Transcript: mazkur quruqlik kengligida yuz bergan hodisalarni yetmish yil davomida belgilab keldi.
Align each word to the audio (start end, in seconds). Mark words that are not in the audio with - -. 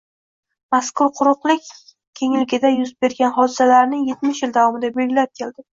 mazkur 0.75 1.11
quruqlik 1.19 1.69
kengligida 2.23 2.73
yuz 2.75 2.93
bergan 3.07 3.37
hodisalarni 3.39 4.05
yetmish 4.11 4.45
yil 4.47 4.61
davomida 4.61 4.95
belgilab 5.03 5.37
keldi. 5.43 5.67